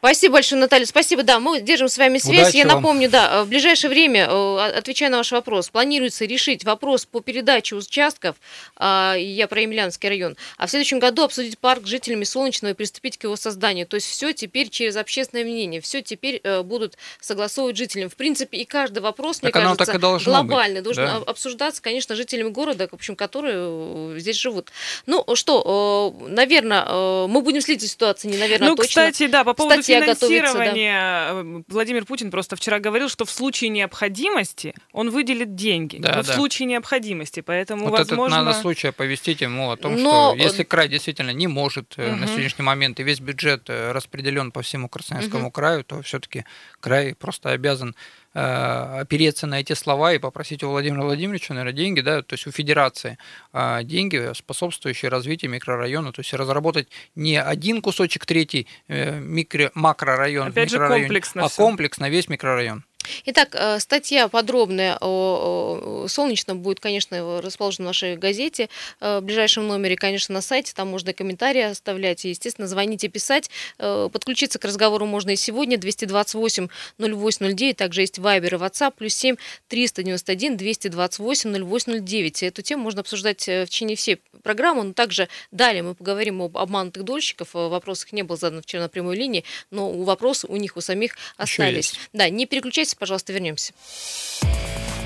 [0.07, 0.87] Спасибо большое, Наталья.
[0.87, 2.51] Спасибо, да, мы держим с вами связь.
[2.51, 2.77] Удачи Я вам.
[2.77, 7.75] напомню, да, в ближайшее время, э, отвечая на ваш вопрос, планируется решить вопрос по передаче
[7.75, 8.37] участков,
[8.77, 12.75] а, я про Емельянский район, а в следующем году обсудить парк с жителями Солнечного и
[12.77, 13.85] приступить к его созданию.
[13.85, 18.09] То есть все теперь через общественное мнение, все теперь э, будут согласовывать жителям.
[18.09, 21.17] В принципе, и каждый вопрос, так мне кажется, глобальный, быть, должен да.
[21.17, 24.71] обсуждаться, конечно, жителями города, в общем, которые э, здесь живут.
[25.07, 28.89] Ну что, наверное, мы будем следить за ситуацией, не наверное, ну, точно.
[28.89, 31.31] кстати, да, по поводу Кстати, финансирование, да.
[31.33, 35.99] Э, Владимир Путин просто вчера говорил, что в случае необходимости он выделит деньги.
[35.99, 36.23] Да, да.
[36.23, 38.35] в случае необходимости, поэтому вот возможно...
[38.35, 40.35] этот надо случай оповестить ему о том, Но...
[40.35, 42.07] что если край действительно не может угу.
[42.17, 45.53] на сегодняшний момент и весь бюджет э, распределен по всему Красноярскому угу.
[45.53, 46.45] краю, то все-таки
[46.81, 47.95] край просто обязан
[48.37, 52.51] опереться на эти слова и попросить у Владимира Владимировича, наверное, деньги, да, то есть у
[52.51, 53.17] федерации
[53.53, 60.49] а, деньги, способствующие развитию микрорайона, то есть разработать не один кусочек третий э, микро, макрорайон,
[60.49, 62.85] Опять же, комплексно а комплексно весь микрорайон.
[63.27, 68.69] Итак, э, статья подробная о Солнечном будет, конечно, расположена в нашей газете
[69.01, 73.09] э, в ближайшем номере, конечно, на сайте, там можно комментарии оставлять, и, естественно, звонить и
[73.09, 73.51] писать.
[73.79, 79.15] Э, подключиться к разговору можно и сегодня, 228 0809, также есть Вайбер и WhatsApp, плюс
[79.15, 79.37] 7
[79.69, 82.43] 391 228 0809.
[82.43, 87.05] Эту тему можно обсуждать в течение всей программы, но также далее мы поговорим об обманутых
[87.05, 87.55] дольщиков.
[87.55, 91.95] Вопросов не был задан вчера на прямой линии, но вопросы у них у самих остались.
[92.13, 93.73] Да, не переключайтесь, пожалуйста, вернемся.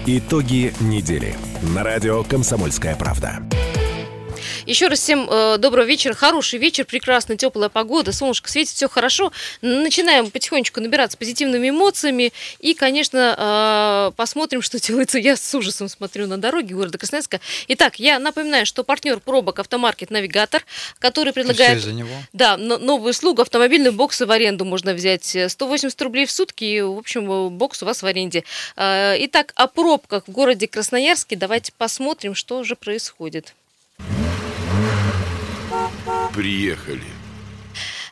[0.07, 3.42] Итоги недели на радио «Комсомольская правда».
[4.66, 9.33] Еще раз всем э, доброго вечера, хороший вечер, прекрасная теплая погода, солнышко светит, все хорошо.
[9.62, 15.18] Начинаем потихонечку набираться позитивными эмоциями и, конечно, э, посмотрим, что делается.
[15.18, 17.40] Я с ужасом смотрю на дороги города Красноярска.
[17.68, 20.64] Итак, я напоминаю, что партнер пробок автомаркет «Навигатор»,
[20.99, 21.79] который предлагает
[22.33, 26.99] Да, новую услугу, автомобильные боксы в аренду можно взять 180 рублей в сутки, и, в
[26.99, 28.44] общем, бокс у вас в аренде.
[28.77, 33.55] Э, итак, о пробках в городе Красноярске давайте посмотрим, что же происходит.
[36.40, 37.03] Приехали.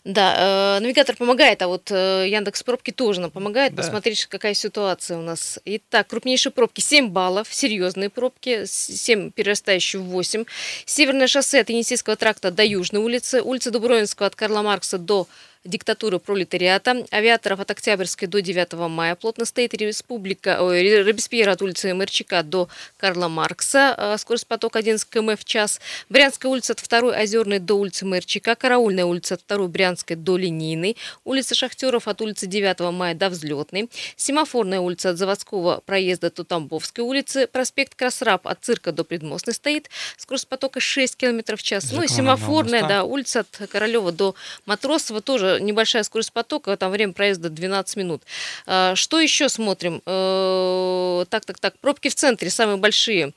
[0.05, 3.83] Да, э, навигатор помогает, а вот э, Яндекс пробки тоже нам помогает да.
[3.83, 5.59] посмотреть, какая ситуация у нас.
[5.64, 10.45] Итак, крупнейшие пробки 7 баллов, серьезные пробки, 7 перерастающие в 8.
[10.85, 15.27] Северное шоссе от Енисейского тракта до Южной улицы, улица Дубровинского от Карла Маркса до
[15.69, 17.05] диктатуры пролетариата.
[17.11, 22.69] Авиаторов от Октябрьской до 9 мая плотно стоит республика, ой, Робеспьера от улицы Мерчика до
[22.97, 23.95] Карла Маркса.
[23.97, 25.81] А, скорость потока 11 км в час.
[26.09, 28.55] Брянская улица от 2 Озерной до улицы Мерчика.
[28.55, 30.97] Караульная улица от 2 Брянской до Линейной.
[31.25, 33.91] Улица Шахтеров от улицы 9 мая до Взлетной.
[34.17, 37.47] Семафорная улица от Заводского проезда до Тамбовской улицы.
[37.47, 39.91] Проспект Красраб от Цирка до Предмостной стоит.
[40.17, 41.93] Скорость потока 6 км в час.
[41.93, 44.35] Ну и семафорная, да, улица от Королева до
[44.67, 48.23] Матросова тоже небольшая скорость потока, там время проезда 12 минут.
[48.66, 50.03] А, что еще смотрим?
[50.07, 53.33] Э, так, так, так, пробки в центре самые большие.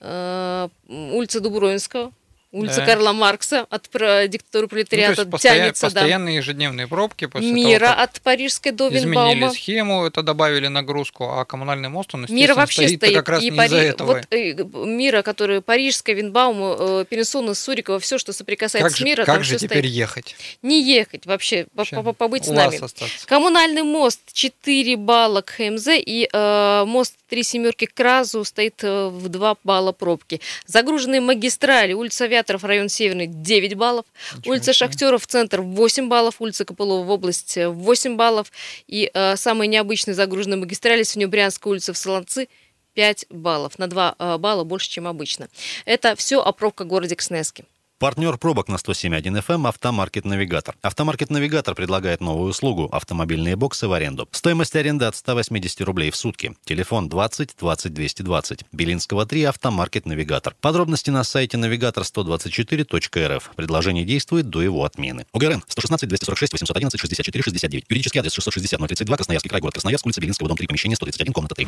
[0.00, 2.12] Э, улица Дубровинского,
[2.56, 2.86] улица да.
[2.86, 3.88] Карла Маркса от
[4.28, 5.86] диктатуры пролетариата ну, постоян, тянется.
[5.86, 6.38] Постоянные да.
[6.38, 7.26] ежедневные пробки.
[7.26, 9.32] После Мира того, от Парижской до Винбаума.
[9.32, 13.14] Изменили схему, это добавили нагрузку, а коммунальный мост, он, Мира вообще стоит, стоит.
[13.16, 13.66] как раз и не Пари...
[13.68, 14.14] из-за этого.
[14.14, 14.54] Вот, э,
[14.86, 19.44] Мира, который Парижская, Винбаум, э, Пересуна, Сурикова, все, что соприкасается как с Мира, как там
[19.44, 19.92] же теперь стоит.
[19.92, 20.36] ехать?
[20.62, 22.76] Не ехать вообще, вообще побыть с нами.
[22.76, 23.26] Остаться.
[23.26, 29.08] Коммунальный мост 4 балла к ХМЗ и э, мост три семерки к Разу стоит э,
[29.08, 30.40] в 2 балла пробки.
[30.66, 34.06] Загруженные магистрали, улица Авиаторов, район Северный 9 баллов,
[34.36, 34.72] Ничего улица.
[34.72, 38.52] Шахтеров, центр 8 баллов, улица Копылова в область 8 баллов
[38.86, 42.48] и э, самые необычные загруженные магистрали Свинебрянская улица в Солонцы
[42.94, 45.48] 5 баллов, на 2 э, балла больше, чем обычно.
[45.86, 47.64] Это все о пробках в городе Кснеске.
[47.98, 50.76] Партнер пробок на 107.1 FM эм «Автомаркет Навигатор».
[50.82, 54.28] «Автомаркет Навигатор» предлагает новую услугу– автомобильные боксы в аренду.
[54.32, 56.54] Стоимость аренды от 180 рублей в сутки.
[56.66, 58.64] Телефон 20 20 220.
[58.70, 60.54] Белинского 3 «Автомаркет Навигатор».
[60.60, 63.50] Подробности на сайте навигатор124.рф.
[63.56, 65.24] Предложение действует до его отмены.
[65.32, 67.84] УГРН 116 246 811 64 69.
[67.88, 71.54] Юридический адрес 660 032 Красноярский край, город Красноярск, улица Белинского, дом 3, помещение 131, комната
[71.54, 71.66] 3.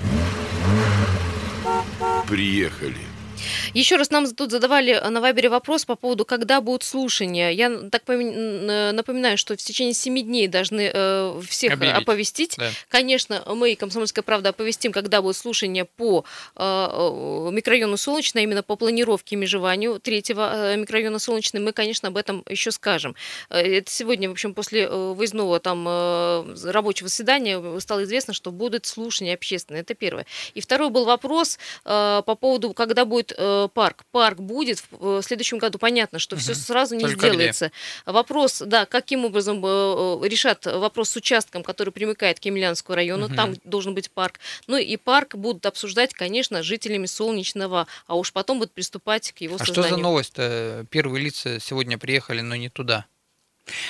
[2.28, 3.17] Приехали.
[3.74, 7.50] Еще раз нам тут задавали на Вайбере вопрос по поводу, когда будут слушания.
[7.50, 11.96] Я так напоминаю, что в течение семи дней должны э, всех Объявить.
[11.96, 12.54] оповестить.
[12.56, 12.70] Да.
[12.88, 16.24] Конечно, мы, Комсомольская правда, оповестим, когда будут слушания по
[16.56, 21.60] э, э микрорайону Солнечный, а именно по планировке межеванию третьего э, микрорайона Солнечный.
[21.60, 23.14] Мы, конечно, об этом еще скажем.
[23.48, 25.86] Это сегодня, в общем, после выездного там
[26.64, 29.82] рабочего заседания стало известно, что будут слушания общественные.
[29.82, 30.26] Это первое.
[30.54, 34.04] И второй был вопрос э, по поводу, когда будет э, парк.
[34.10, 35.78] Парк будет в, в следующем году.
[35.78, 36.42] Понятно, что угу.
[36.42, 37.66] все сразу не Только сделается.
[37.66, 38.12] Где?
[38.12, 43.26] Вопрос, да, каким образом э, решат вопрос с участком, который примыкает к Емельянскому району.
[43.26, 43.34] Угу.
[43.34, 44.40] Там должен быть парк.
[44.66, 49.56] Ну и парк будут обсуждать, конечно, жителями Солнечного, а уж потом будут приступать к его
[49.56, 49.88] а созданию.
[49.88, 50.34] что за новость?
[50.34, 50.86] -то?
[50.90, 53.06] Первые лица сегодня приехали, но не туда.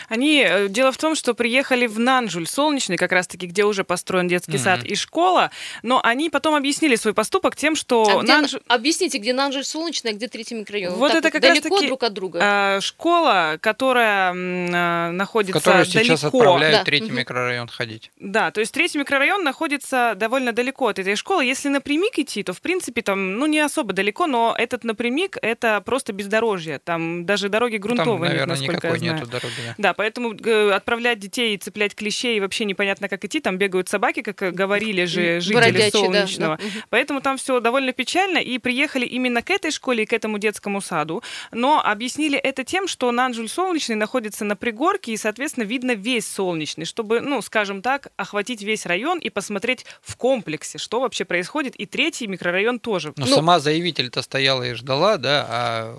[0.08, 4.28] Они, э, дело в том, что приехали в Нанжуль, солнечный, как раз-таки, где уже построен
[4.28, 4.58] детский mm-hmm.
[4.58, 5.50] сад и школа,
[5.82, 8.20] но они потом объясли свой поступок тем, что...
[8.20, 8.60] А Нанжуль...
[8.68, 10.94] Объясните, где Нанжуль солнечный, а где третий микрорайон?
[10.94, 12.38] Вот так это как далеко раз таки друг от друга?
[12.42, 16.04] Э, школа, которая э, находится в которую далеко.
[16.04, 16.84] сейчас отправляют да.
[16.84, 17.14] третий угу.
[17.14, 18.10] микрорайон ходить.
[18.18, 21.44] Да, то есть третий микрорайон находится довольно далеко от этой школы.
[21.44, 25.80] Если напрямик идти, то, в принципе, там, ну, не особо далеко, но этот напрямик— это
[25.80, 26.78] просто бездорожье.
[26.78, 29.14] Там даже дороги грунтовые там, наверное, нет, насколько никакой я знаю.
[29.14, 29.67] нету дороги.
[29.68, 29.74] Да.
[29.78, 30.30] да, поэтому
[30.74, 33.40] отправлять детей и цеплять клещей, вообще непонятно, как идти.
[33.40, 36.56] Там бегают собаки, как говорили же жители Бродячие, Солнечного.
[36.56, 36.80] Да, да.
[36.90, 38.38] Поэтому там все довольно печально.
[38.38, 41.22] И приехали именно к этой школе и к этому детскому саду.
[41.52, 46.84] Но объяснили это тем, что Нанжуль Солнечный находится на пригорке, и, соответственно, видно весь Солнечный,
[46.84, 51.76] чтобы, ну, скажем так, охватить весь район и посмотреть в комплексе, что вообще происходит.
[51.76, 53.12] И третий микрорайон тоже.
[53.16, 55.98] Но ну, сама заявитель-то стояла и ждала, да, а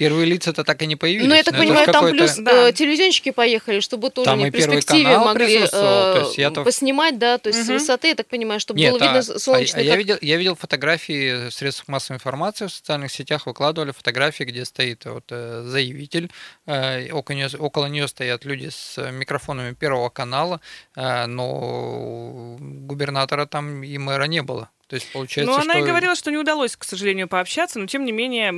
[0.00, 1.28] Первые лица-то так и не появились.
[1.28, 2.72] Ну, я так понимаю, там плюс да.
[2.72, 7.66] телевизионщики поехали, чтобы тоже там не в перспективе могли э, поснимать, да, то есть угу.
[7.66, 9.82] с высоты, я так понимаю, чтобы Нет, было видно а, солнечный.
[9.82, 13.90] А, а я, видел, я видел фотографии в средствах массовой информации в социальных сетях, выкладывали
[13.90, 16.30] фотографии, где стоит вот э, заявитель,
[16.64, 20.62] э, около, нее, около нее стоят люди с микрофонами Первого канала,
[20.96, 24.70] э, но губернатора там и мэра не было.
[24.90, 25.84] То есть получается, Ну, она что...
[25.84, 28.48] и говорила, что не удалось, к сожалению, пообщаться, но тем не менее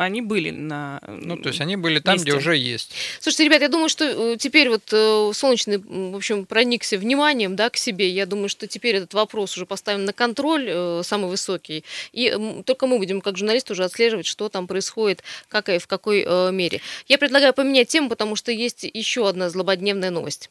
[0.00, 2.30] они были на Ну, то есть они были там, месте.
[2.30, 2.94] где уже есть.
[3.20, 7.68] Слушайте, ребят, я думаю, что э, теперь вот э, Солнечный, в общем, проникся вниманием, да,
[7.68, 8.08] к себе.
[8.08, 11.84] Я думаю, что теперь этот вопрос уже поставлен на контроль, э, самый высокий.
[12.14, 16.24] И только мы будем, как журналисты, уже отслеживать, что там происходит, как и в какой
[16.52, 16.80] мере.
[17.06, 20.48] Я предлагаю поменять тему, потому что есть еще одна злободневная новость.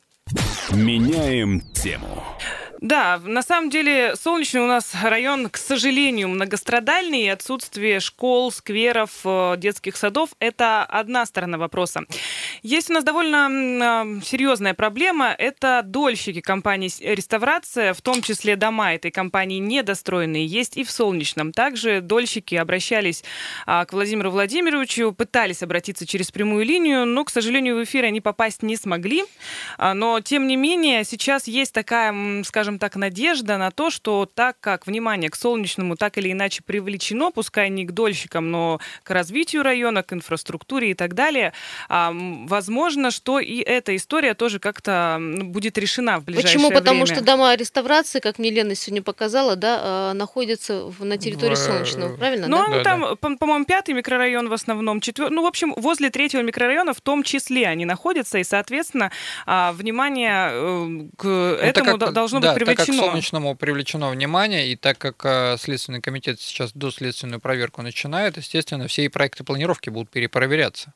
[0.70, 2.24] Меняем тему.
[2.82, 7.22] Да, на самом деле солнечный у нас район, к сожалению, многострадальный.
[7.22, 12.02] И отсутствие школ, скверов, э, детских садов– это одна сторона вопроса.
[12.64, 15.28] Есть у нас довольно серьезная проблема.
[15.38, 21.52] Это дольщики компании «Реставрация», в том числе дома этой компании недостроенные, есть и в Солнечном.
[21.52, 23.24] Также дольщики обращались
[23.68, 28.22] а, к Владимиру Владимировичу, пытались обратиться через прямую линию, но, к сожалению, в эфир они
[28.22, 29.24] попасть не смогли.
[29.78, 34.58] А, но, тем не менее, сейчас есть такая, скажем так, надежда на то, что так
[34.60, 39.64] как внимание к Солнечному так или иначе привлечено, пускай не к дольщикам, но к развитию
[39.64, 41.54] района, к инфраструктуре и так далее,
[41.90, 46.68] а, возможно, что и эта история тоже как-то будет решена в ближайшее Почему?
[46.70, 46.82] время.
[46.82, 51.58] Потому что дома реставрации, как мне Лена сегодня показала, да, а, находятся на территории В...
[51.58, 52.48] Солнечного, правильно?
[52.48, 52.84] Ну, да?
[52.84, 53.16] там, да.
[53.16, 57.24] По- по-моему, пятый микрорайон в основном, четвертый, ну, в общем, возле третьего микрорайона в том
[57.24, 59.12] числе они находятся, и, соответственно,
[59.46, 61.28] а, внимание э, к
[61.62, 63.08] этому как, должно да, быть так как к привлечено.
[63.12, 69.06] Солнечному привлечено внимание, и так как э, Следственный комитет сейчас доследственную проверку начинает, естественно, все
[69.06, 70.94] и проекты планировки будут перепроверяться.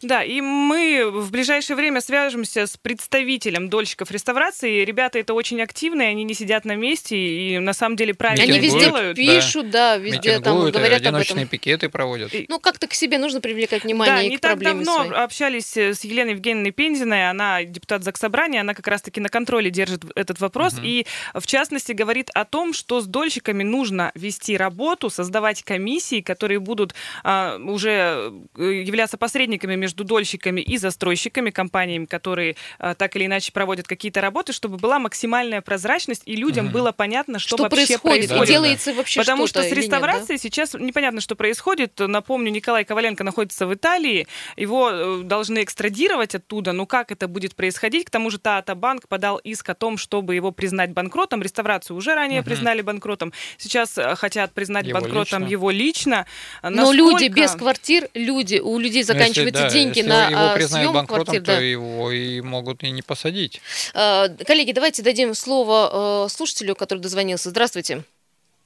[0.00, 4.82] Да, и мы в ближайшее время свяжемся с представителем дольщиков реставрации.
[4.84, 8.58] Ребята это очень активные, они не сидят на месте и на самом деле правильно Они
[8.58, 9.16] везде делают.
[9.18, 11.48] пишут, да, везде там и говорят об одиночные этом.
[11.48, 12.32] пикеты проводят.
[12.48, 15.12] Ну, как-то к себе нужно привлекать внимание Да, и не так давно своей.
[15.12, 20.02] общались э, с Еленой Евгеньевной Пензиной, она депутат Заксобрания, она как раз-таки на контроле держит
[20.16, 20.84] этот вопрос, Мгм.
[20.86, 26.60] и в частности говорит о том, что с дольщиками нужно вести работу, создавать комиссии, которые
[26.60, 26.94] будут
[27.24, 33.52] а, уже э, являться посредниками между дольщиками и застройщиками, компаниями, которые а, так или иначе
[33.52, 36.72] проводят какие-то работы, чтобы была максимальная прозрачность, и людям Мгм.
[36.72, 38.28] было понятно, что, Что вообще происходит?
[38.30, 39.96] Да, И делается вообще Потому что-то что с или нет, да?
[39.98, 41.92] реставрацией сейчас непонятно, что происходит.
[41.98, 44.26] Напомню, Николай Коваленко находится в Италии.
[44.56, 46.72] Его э, должны экстрадировать оттуда.
[46.72, 48.04] Но как это будет происходить?
[48.04, 51.42] К тому же Таата Банк подал иск о том, чтобы его признать банкротом.
[51.42, 52.48] Реставрацию уже ранее Мгм.
[52.50, 53.32] признали банкротом.
[53.56, 55.52] Сейчас э, хотят признать Его банкротом лично.
[55.52, 56.26] его лично.
[56.62, 60.28] Но люди Насколько- без квартир, люди, у людей Ну, если, заканчиваются да, деньги если на
[60.28, 61.42] его а, признают съем банкротом, квартир.
[61.44, 61.60] то да.
[61.60, 63.60] его и могут и не посадить.
[63.94, 67.50] А, Коллеги, давайте дадим слово э, слушателю, который дозвонился.
[67.50, 68.02] Здравствуйте.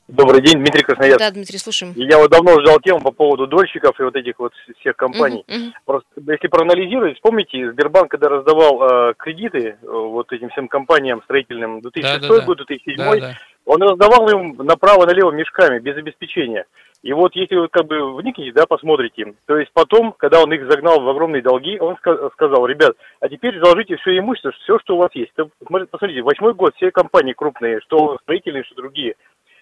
[0.09, 1.19] Добрый день, Дмитрий Красноярск.
[1.21, 1.93] Да, Дмитрий, слушаем.
[1.97, 5.45] Я вот давно ждал тему по поводу дольщиков и вот этих вот всех компаний.
[5.49, 5.73] Мгм, мгм.
[5.87, 11.81] Просто если проанализировать, вспомните, Сбербанк, когда раздавал э, кредиты э, вот этим всем компаниям строительным
[11.81, 12.45] 2006 Да-да-да.
[12.45, 13.35] год, 2007, Да, да.
[13.65, 16.67] он раздавал им направо-налево мешками, без обеспечения.
[17.03, 20.69] И вот если вы как бы вникнете, да, посмотрите, то есть потом, когда он их
[20.71, 24.95] загнал в огромные долги, он ска- сказал, ребят, а теперь заложите все имущество, все, что
[24.95, 25.33] у вас есть.
[25.35, 29.15] То, смотри- Посмотрите, восьмой год, все компании крупные, что строительные, что другие.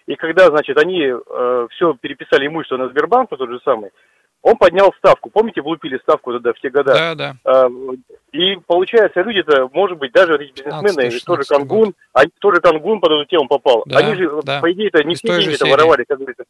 [0.07, 1.13] И когда, значит, они
[1.71, 3.91] все переписали имущество на Сбербанк, тот же самый,
[4.43, 5.29] он поднял ставку.
[5.29, 6.93] Помните, влупили ставку тогда в те года?
[6.93, 7.35] Да, да.
[7.45, 7.69] А,
[8.31, 12.99] И получается, люди-то, может быть, даже эти бизнесмены, 16-й, тоже 16-й Кангун, они, тоже Кангун
[13.01, 13.83] под эту тему попал.
[13.85, 14.59] Да, они же, да.
[14.61, 16.45] по идее-то, не Из все деньги-то воровали, как говорится.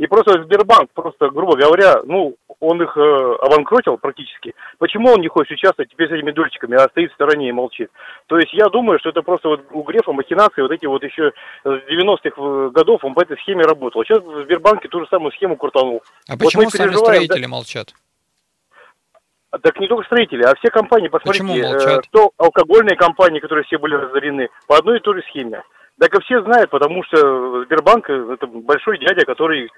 [0.00, 4.54] И просто Сбербанк, просто, грубо говоря, ну, он их э, обанкротил практически.
[4.78, 7.90] Почему он не хочет участвовать теперь с этими дольщиками, а стоит в стороне и молчит?
[8.26, 11.32] То есть я думаю, что это просто вот у Грефа махинации, вот эти вот еще
[11.64, 14.02] с 90-х годов он по этой схеме работал.
[14.02, 16.02] Сейчас в Сбербанке ту же самую схему крутанул.
[16.26, 17.92] А Вот почему сами переживаем, да- строители молчат?
[19.50, 23.76] так не только строители, а все компании, посмотрите, Почему э, что алкогольные компании, которые все
[23.76, 25.62] были разорены, по одной и той же схеме.
[25.98, 29.70] Так и все знают, потому что Сбербанк это большой дядя, который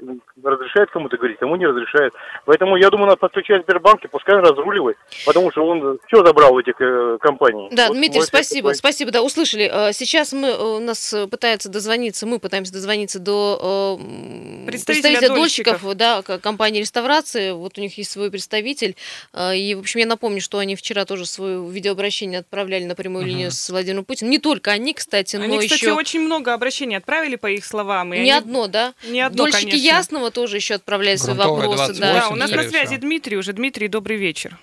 [0.42, 2.12] разрешает кому-то говорить, кому не разрешает.
[2.44, 4.96] Поэтому я думаю, надо подключать Сбербанк и пускай он разруливает,
[5.26, 7.68] потому что он все забрал у этих э, компаний.
[7.72, 8.76] Да, Вот Дмитрий, спасибо, такой.
[8.76, 9.70] спасибо, да, услышали.
[9.72, 15.34] Э, Сейчас мы, э, у нас пытается дозвониться, мы пытаемся дозвониться до э, Представителя представителя
[15.34, 15.82] дольщиков.
[15.82, 18.96] дольщиков, да, компании реставрации, вот у них есть свой представитель,
[19.32, 23.26] Э, и, в общем, я напомню, что они вчера тоже свое видеообращение отправляли на прямую
[23.26, 24.30] линию с Владимиром Путиным.
[24.30, 25.94] Не только они, кстати, но Они, кстати, еще...
[26.12, 28.12] очень много обращений отправили, по их словам.
[28.12, 28.92] и Не они- одно, да?
[29.08, 29.86] Не одно, Дольщики конечно.
[29.86, 31.94] Ясного тоже еще отправляли свои вопросы.
[31.94, 32.20] 28, Да.
[32.20, 32.96] Да, у нас на связи.
[32.96, 33.52] Дмитрий уже.
[33.54, 34.58] Дмитрий, добрый вечер.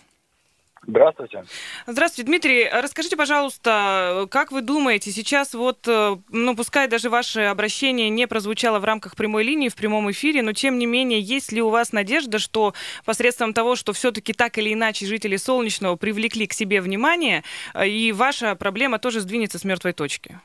[0.88, 1.44] Здравствуйте.
[1.88, 2.70] Здравствуйте, Дмитрий.
[2.72, 8.80] Расскажите, пожалуйста, как вы думаете, сейчас вот, э, ну, пускай даже ваше обращение не прозвучало
[8.80, 11.92] в рамках прямой линии, в прямом эфире, но тем не менее, есть ли у вас
[11.92, 12.74] надежда, что
[13.06, 18.12] посредством того, что все-таки так или иначе жители Солнечного привлекли к себе внимание, э, и
[18.12, 20.40] ваша проблема тоже сдвинется с мертвой точки?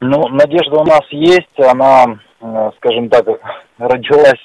[0.00, 3.26] Ну, надежда у нас есть, она, э, скажем так,
[3.78, 4.40] родилась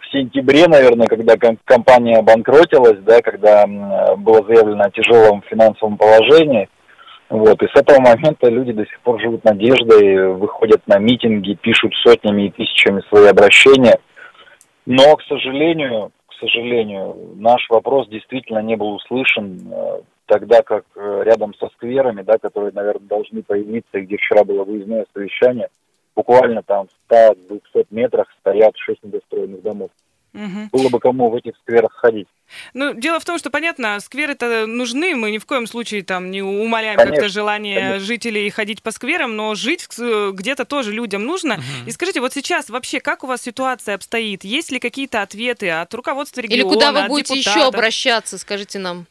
[0.00, 3.66] в сентябре, наверное, когда ком- компания обанкротилась, да, когда
[4.16, 6.68] было заявлено о тяжелом финансовом положении.
[7.30, 11.92] Вот, и с этого момента люди до сих пор живут надеждой, выходят на митинги, пишут
[12.02, 13.98] сотнями и тысячами свои обращения.
[14.86, 21.22] Но, к сожалению, к сожалению, наш вопрос действительно не был услышан, э, тогда как э,
[21.24, 25.68] рядом со скверами, да, которые, наверное, должны появиться, где вчера было выездное совещание,
[26.14, 29.90] буквально там в 100-200 метрах стоят шесть недостроенных домов.
[30.34, 30.68] Мгм.
[30.70, 32.28] Было бы кому в этих скверах ходить.
[32.74, 36.42] Ну, дело в том, что, понятно, скверы-то нужны, мы ни в коем случае там не
[36.42, 38.00] умаляем как-то желание конечно.
[38.00, 41.58] жителей ходить по скверам, но жить э, где-то тоже людям нужно.
[41.86, 44.44] И скажите, вот сейчас вообще как у вас ситуация обстоит?
[44.44, 47.74] Есть ли какие-то ответы от руководства Или региона, куда вы от будете еще депутатов?
[47.74, 49.06] обращаться, скажите нам?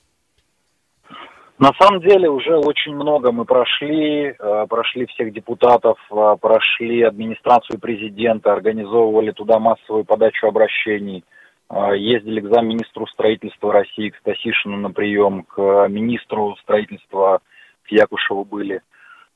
[1.59, 7.79] На самом деле уже очень много мы прошли, э, прошли всех депутатов, э, прошли администрацию
[7.79, 11.23] президента, организовывали туда массовую подачу обращений,
[11.71, 17.39] э, ездили к замминистру строительства России, к Стасишину на прием, к министру строительства,
[17.85, 18.81] к Якушеву были.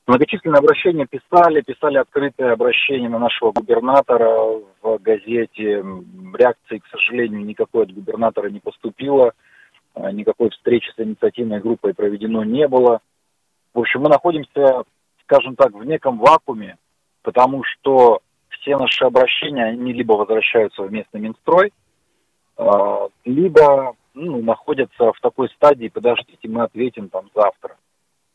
[0.06, 5.84] Многочисленные обращения писали, писали открытые обращения на нашего губернатора в газете.
[6.34, 9.32] Реакции, к сожалению, никакой от губернатора не поступило.
[9.94, 13.00] А, никакой встречи с инициативной группой проведено не было.
[13.74, 14.84] В общем, мы находимся
[15.32, 16.76] скажем так, в неком вакууме,
[17.22, 18.20] потому что
[18.50, 21.72] все наши обращения, они либо возвращаются в местный Минстрой,
[22.56, 27.76] а, либо ну, находятся в такой стадии, подождите, мы ответим там завтра.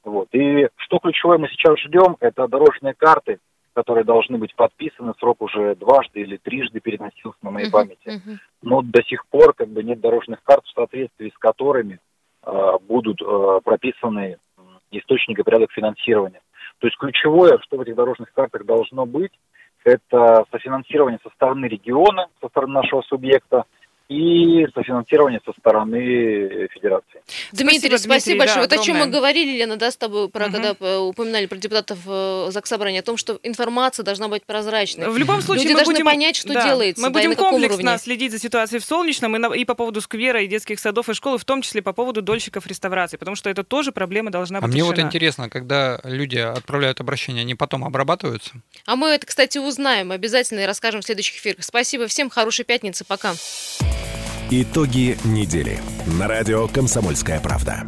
[0.03, 0.29] Вот.
[0.31, 3.39] И что ключевое мы сейчас ждем, это дорожные карты,
[3.77, 8.07] которые должны быть подписаны, срок уже дважды или трижды переносился на моей uh-huh, памяти.
[8.07, 8.37] Uh-huh.
[8.63, 11.99] Но до сих пор как бы нет дорожных карт, в соответствии с которыми
[12.43, 14.37] э, будут э, прописаны
[14.89, 16.41] источники порядок финансирования.
[16.79, 19.33] То есть ключевое, что в этих дорожных картах должно быть,
[19.83, 23.65] это софинансирование со стороны региона, со стороны нашего субъекта,
[24.09, 27.21] и софинансирование со стороны федерации.
[27.51, 28.67] Дмитрий, спасибо, спасибо большое.
[28.67, 30.53] Да, вот о чем мы говорили, Лена, да, с тобой, про, угу.
[30.53, 35.09] когда упоминали про депутатов э, Заксобрания, о том, что информация должна быть прозрачной.
[35.09, 37.01] В любом случае, Люди мы должны будем, понять, что да, делается.
[37.01, 37.97] Мы да, будем комплексно уровне.
[37.97, 41.13] следить за ситуацией в Солнечном и, на, и по поводу сквера, и детских садов, и
[41.13, 44.65] школы, в том числе по поводу дольщиков реставрации, потому что это тоже проблема должна быть
[44.65, 44.95] А мне решена.
[44.95, 48.51] вот интересно, когда люди отправляют обращение, они потом обрабатываются?
[48.85, 51.63] А мы это, кстати, узнаем обязательно и расскажем в следующих эфирах.
[51.63, 53.33] Спасибо всем, хорошей пятницы, пока.
[54.49, 57.83] Итоги недели на радио «Комсомольская правда».